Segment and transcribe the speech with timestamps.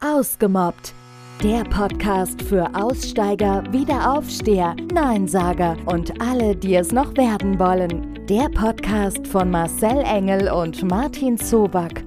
[0.00, 0.94] Ausgemobbt.
[1.42, 8.24] Der Podcast für Aussteiger, Wiederaufsteher, Neinsager und alle, die es noch werden wollen.
[8.26, 12.04] Der Podcast von Marcel Engel und Martin Zoback.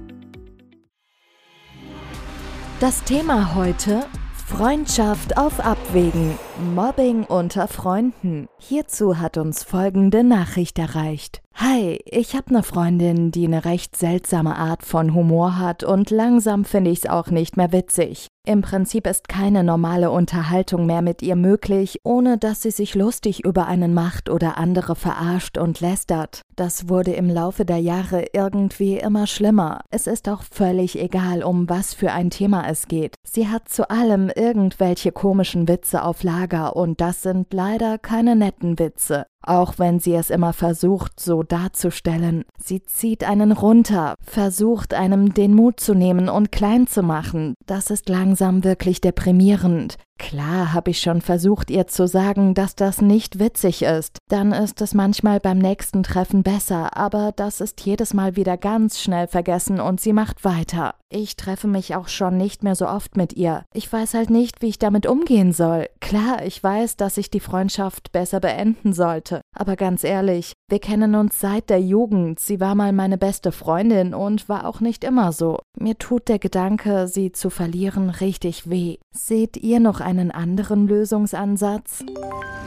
[2.80, 4.06] Das Thema heute:
[4.46, 6.38] Freundschaft auf Abwägen.
[6.58, 8.46] Mobbing unter Freunden.
[8.58, 11.40] Hierzu hat uns folgende Nachricht erreicht.
[11.54, 16.64] Hi, ich habe eine Freundin, die eine recht seltsame Art von Humor hat und langsam
[16.64, 18.28] finde ich's auch nicht mehr witzig.
[18.44, 23.44] Im Prinzip ist keine normale Unterhaltung mehr mit ihr möglich, ohne dass sie sich lustig
[23.44, 26.40] über einen macht oder andere verarscht und lästert.
[26.56, 29.82] Das wurde im Laufe der Jahre irgendwie immer schlimmer.
[29.90, 33.14] Es ist auch völlig egal, um was für ein Thema es geht.
[33.22, 36.41] Sie hat zu allem irgendwelche komischen Witze auf Lager
[36.76, 42.44] und das sind leider keine netten Witze auch wenn sie es immer versucht, so darzustellen.
[42.58, 47.54] Sie zieht einen runter, versucht einem den Mut zu nehmen und klein zu machen.
[47.66, 49.96] Das ist langsam wirklich deprimierend.
[50.22, 54.18] Klar habe ich schon versucht, ihr zu sagen, dass das nicht witzig ist.
[54.28, 59.00] Dann ist es manchmal beim nächsten Treffen besser, aber das ist jedes Mal wieder ganz
[59.00, 60.94] schnell vergessen und sie macht weiter.
[61.08, 63.64] Ich treffe mich auch schon nicht mehr so oft mit ihr.
[63.74, 65.88] Ich weiß halt nicht, wie ich damit umgehen soll.
[66.00, 69.31] Klar, ich weiß, dass ich die Freundschaft besser beenden sollte.
[69.54, 72.38] Aber ganz ehrlich, wir kennen uns seit der Jugend.
[72.38, 75.60] Sie war mal meine beste Freundin und war auch nicht immer so.
[75.78, 78.98] Mir tut der Gedanke, sie zu verlieren, richtig weh.
[79.12, 82.04] Seht ihr noch einen anderen Lösungsansatz?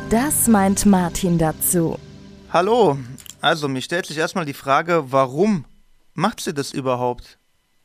[0.09, 1.97] Das meint Martin dazu.
[2.52, 2.97] Hallo,
[3.41, 5.66] also mir stellt sich erstmal die Frage, warum
[6.13, 7.38] macht sie das überhaupt?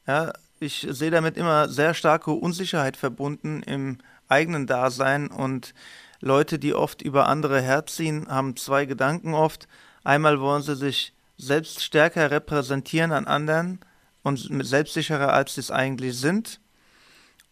[0.06, 5.74] Ja, ich sehe damit immer sehr starke Unsicherheit verbunden im eigenen Dasein und
[6.20, 9.68] Leute, die oft über andere herziehen, haben zwei Gedanken oft.
[10.04, 13.80] Einmal wollen sie sich selbst stärker repräsentieren an anderen
[14.22, 16.60] und selbstsicherer, als sie es eigentlich sind.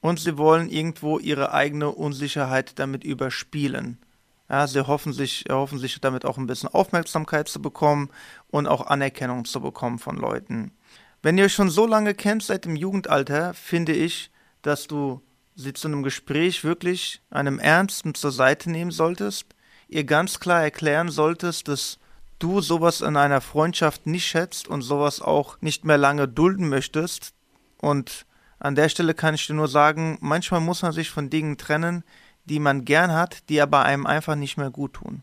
[0.00, 3.98] Und sie wollen irgendwo ihre eigene Unsicherheit damit überspielen.
[4.48, 8.10] Ja, sie hoffen sich, hoffen sich damit auch ein bisschen Aufmerksamkeit zu bekommen
[8.48, 10.72] und auch Anerkennung zu bekommen von Leuten.
[11.22, 14.30] Wenn ihr euch schon so lange kennt, seit dem Jugendalter, finde ich,
[14.62, 15.20] dass du
[15.58, 19.46] sie zu einem Gespräch wirklich einem Ernsten zur Seite nehmen solltest,
[19.88, 21.98] ihr ganz klar erklären solltest, dass
[22.38, 27.32] du sowas in einer Freundschaft nicht schätzt und sowas auch nicht mehr lange dulden möchtest.
[27.80, 28.24] Und
[28.60, 32.04] an der Stelle kann ich dir nur sagen, manchmal muss man sich von Dingen trennen,
[32.44, 35.22] die man gern hat, die aber einem einfach nicht mehr gut tun.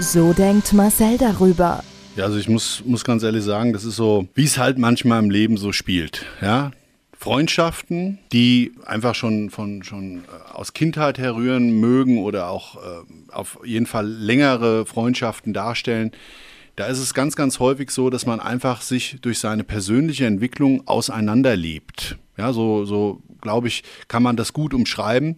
[0.00, 1.82] So denkt Marcel darüber.
[2.14, 5.22] Ja, also ich muss, muss ganz ehrlich sagen, das ist so, wie es halt manchmal
[5.22, 6.26] im Leben so spielt.
[6.42, 6.72] Ja,
[7.20, 12.80] Freundschaften, die einfach schon von schon äh, aus Kindheit herrühren mögen oder auch äh,
[13.30, 16.12] auf jeden Fall längere Freundschaften darstellen.
[16.76, 20.88] Da ist es ganz, ganz häufig so, dass man einfach sich durch seine persönliche Entwicklung
[20.88, 22.16] auseinanderlebt.
[22.38, 25.36] Ja, so, so glaube ich, kann man das gut umschreiben.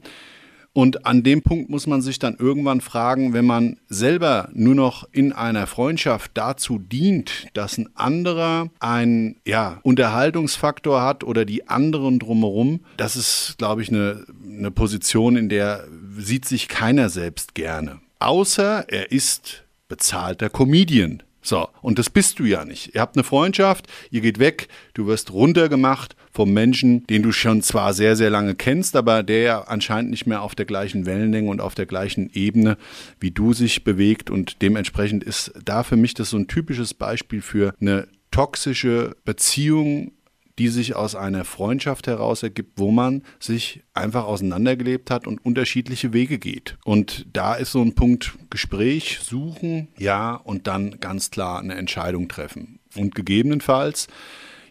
[0.75, 5.07] Und an dem Punkt muss man sich dann irgendwann fragen, wenn man selber nur noch
[5.13, 12.19] in einer Freundschaft dazu dient, dass ein anderer einen ja, Unterhaltungsfaktor hat oder die anderen
[12.19, 15.85] drumherum, das ist, glaube ich, eine, eine Position, in der
[16.17, 18.01] sieht sich keiner selbst gerne.
[18.19, 21.23] Außer er ist bezahlter Comedian.
[21.43, 22.95] So, und das bist du ja nicht.
[22.95, 27.63] Ihr habt eine Freundschaft, ihr geht weg, du wirst runtergemacht vom Menschen, den du schon
[27.63, 31.51] zwar sehr, sehr lange kennst, aber der ja anscheinend nicht mehr auf der gleichen Wellenlänge
[31.51, 32.77] und auf der gleichen Ebene
[33.21, 34.31] wie du sich bewegt.
[34.31, 40.13] Und dementsprechend ist da für mich das so ein typisches Beispiel für eine toxische Beziehung,
[40.59, 46.13] die sich aus einer Freundschaft heraus ergibt, wo man sich einfach auseinandergelebt hat und unterschiedliche
[46.13, 46.77] Wege geht.
[46.85, 52.29] Und da ist so ein Punkt Gespräch suchen, ja, und dann ganz klar eine Entscheidung
[52.29, 52.81] treffen.
[52.95, 54.09] Und gegebenenfalls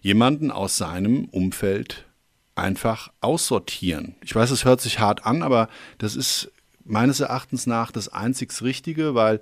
[0.01, 2.05] jemanden aus seinem Umfeld
[2.55, 4.15] einfach aussortieren.
[4.23, 6.51] Ich weiß, es hört sich hart an, aber das ist
[6.83, 9.39] meines Erachtens nach das einzig Richtige, weil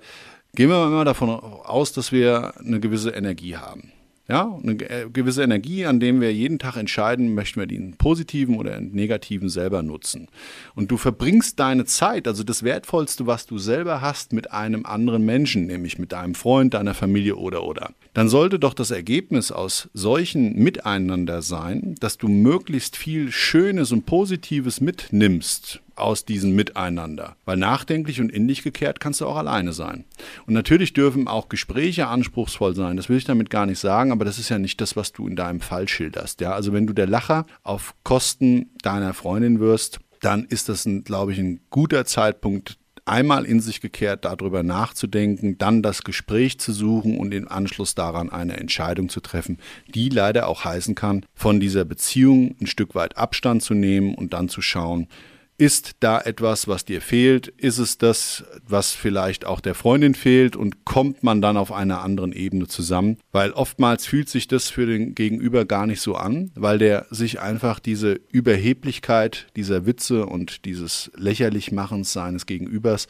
[0.54, 3.92] gehen wir mal davon aus, dass wir eine gewisse Energie haben.
[4.30, 8.76] Ja, eine gewisse Energie, an dem wir jeden Tag entscheiden, möchten wir den positiven oder
[8.76, 10.28] den negativen selber nutzen.
[10.76, 15.24] Und du verbringst deine Zeit, also das Wertvollste, was du selber hast, mit einem anderen
[15.24, 17.90] Menschen, nämlich mit deinem Freund, deiner Familie oder oder.
[18.14, 24.06] Dann sollte doch das Ergebnis aus solchen Miteinander sein, dass du möglichst viel Schönes und
[24.06, 27.36] Positives mitnimmst aus diesem Miteinander.
[27.44, 30.04] Weil nachdenklich und in dich gekehrt kannst du auch alleine sein.
[30.46, 32.96] Und natürlich dürfen auch Gespräche anspruchsvoll sein.
[32.96, 35.26] Das will ich damit gar nicht sagen, aber das ist ja nicht das, was du
[35.26, 36.40] in deinem Fall schilderst.
[36.40, 41.04] Ja, also wenn du der Lacher auf Kosten deiner Freundin wirst, dann ist das, ein,
[41.04, 42.78] glaube ich, ein guter Zeitpunkt,
[43.10, 48.30] einmal in sich gekehrt darüber nachzudenken, dann das Gespräch zu suchen und im Anschluss daran
[48.30, 49.58] eine Entscheidung zu treffen,
[49.88, 54.32] die leider auch heißen kann, von dieser Beziehung ein Stück weit Abstand zu nehmen und
[54.32, 55.08] dann zu schauen,
[55.60, 57.48] ist da etwas, was dir fehlt?
[57.48, 60.56] Ist es das, was vielleicht auch der Freundin fehlt?
[60.56, 63.18] Und kommt man dann auf einer anderen Ebene zusammen?
[63.30, 67.40] Weil oftmals fühlt sich das für den Gegenüber gar nicht so an, weil der sich
[67.40, 73.06] einfach diese Überheblichkeit dieser Witze und dieses Lächerlichmachens seines Gegenübers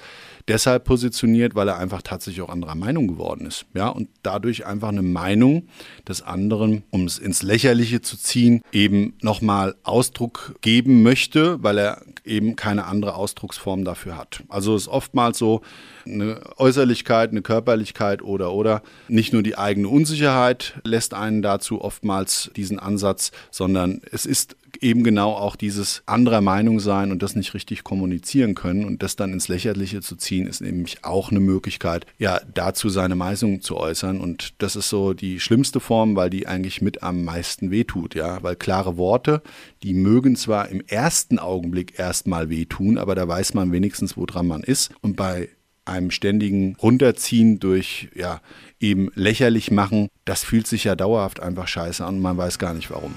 [0.49, 3.67] deshalb positioniert, weil er einfach tatsächlich auch anderer Meinung geworden ist.
[3.75, 5.69] Ja, und dadurch einfach eine Meinung
[6.09, 12.03] des anderen, um es ins Lächerliche zu ziehen, eben nochmal Ausdruck geben möchte, weil er
[12.41, 14.43] eben keine andere Ausdrucksform dafür hat.
[14.49, 15.61] Also ist oftmals so
[16.07, 22.51] eine Äußerlichkeit, eine Körperlichkeit oder oder nicht nur die eigene Unsicherheit lässt einen dazu oftmals
[22.57, 27.55] diesen Ansatz, sondern es ist eben genau auch dieses anderer Meinung sein und das nicht
[27.55, 32.07] richtig kommunizieren können und das dann ins Lächerliche zu ziehen, ist nämlich auch eine Möglichkeit,
[32.19, 34.21] ja, dazu seine Meinung zu äußern.
[34.21, 38.43] Und das ist so die schlimmste Form, weil die eigentlich mit am meisten wehtut, ja,
[38.43, 39.43] weil klare Worte,
[39.83, 44.63] die mögen zwar im ersten Augenblick erstmal wehtun, aber da weiß man wenigstens, woran man
[44.63, 44.91] ist.
[45.01, 45.49] Und bei
[45.85, 48.41] einem ständigen Runterziehen durch, ja,
[48.79, 52.75] eben lächerlich machen, das fühlt sich ja dauerhaft einfach scheiße an und man weiß gar
[52.75, 53.15] nicht warum.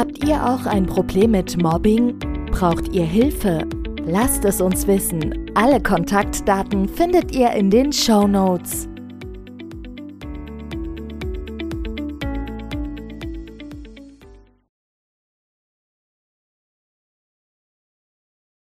[0.00, 2.18] Habt ihr auch ein Problem mit Mobbing?
[2.52, 3.68] Braucht ihr Hilfe?
[4.06, 5.50] Lasst es uns wissen.
[5.54, 8.89] Alle Kontaktdaten findet ihr in den Show Notes.